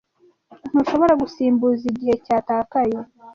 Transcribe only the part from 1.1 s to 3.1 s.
gusimbuza igihe cyatakaye.